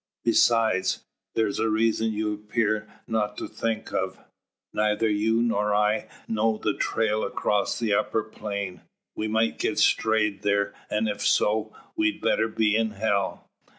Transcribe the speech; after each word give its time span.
Besides, 0.23 1.03
there's 1.35 1.59
a 1.59 1.69
reason 1.69 2.11
you 2.11 2.33
appear 2.33 2.91
not 3.05 3.37
to 3.37 3.47
think 3.47 3.93
of. 3.93 4.17
Neither 4.73 5.07
you 5.07 5.43
nor 5.43 5.75
I 5.75 6.07
know 6.27 6.57
the 6.57 6.73
trail 6.73 7.23
across 7.23 7.77
the 7.77 7.93
upper 7.93 8.23
plain. 8.23 8.81
We 9.15 9.27
might 9.27 9.59
get 9.59 9.77
strayed 9.77 10.41
there, 10.41 10.73
and 10.89 11.07
if 11.07 11.21
so, 11.23 11.73
we'd 11.95 12.19
better 12.19 12.47
be 12.47 12.75
in 12.75 12.89
hell?" 12.89 13.47